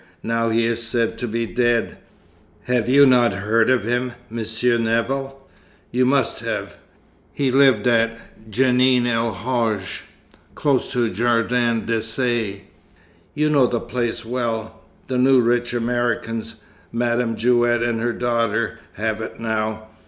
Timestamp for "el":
9.05-9.31